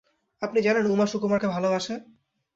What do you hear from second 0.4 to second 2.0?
আপনি জানেন উমা সুকুমারকে ভালোবাসে।